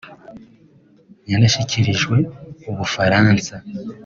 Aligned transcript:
yanashyikirijwe 1.31 2.17
u 2.69 2.71
Bufaransa 2.77 3.53